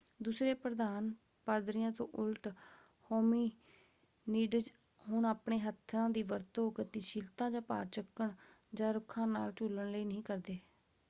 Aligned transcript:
ਦੂਸਰੇ 0.21 0.53
ਪ੍ਰਧਾਨ 0.55 1.11
ਪਾਦਰੀਆਂ 1.47 1.91
ਤੋਂ 1.91 2.07
ਉਲਟ 2.13 2.47
ਹੋਮਿਨੀਡਜ਼ 3.11 4.69
ਹੁਣ 5.05 5.25
ਆਪਣੇ 5.25 5.59
ਹੱਥਾਂ 5.59 6.09
ਦੀ 6.09 6.23
ਵਰਤੋਂ 6.23 6.69
ਗਤੀਸ਼ੀਲਤਾ 6.79 7.49
ਜਾਂ 7.49 7.61
ਭਾਰ 7.63 7.85
ਚੁੱਕਣ 7.87 8.31
ਜਾਂ 8.73 8.93
ਰੁੱਖਾਂ 8.93 9.27
ਨਾਲ 9.27 9.51
ਝੂਲਣ 9.53 9.91
ਲਈ 9.91 10.05
ਨਹੀਂ 10.05 10.23
ਕਰਦੇ। 10.23 10.59